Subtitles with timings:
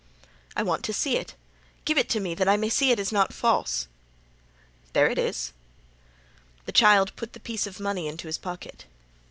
[0.55, 1.35] "I want to see it.
[1.85, 3.87] Give it me, that I may see it is not false."
[4.93, 5.53] "There it is."
[6.65, 8.85] The child put the piece of money into his pocket.